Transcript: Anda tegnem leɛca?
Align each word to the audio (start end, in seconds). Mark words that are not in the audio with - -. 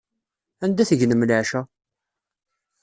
Anda 0.63 0.83
tegnem 0.89 1.21
leɛca? 1.29 1.61